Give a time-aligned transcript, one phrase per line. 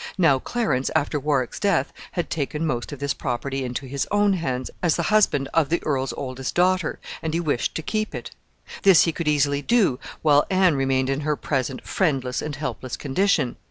[0.17, 4.71] Now Clarence, after Warwick's death, had taken most of this property into his own hands
[4.81, 8.31] as the husband of the earl's oldest daughter, and he wished to keep it.
[8.81, 13.57] This he could easily do while Anne remained in her present friendless and helpless condition.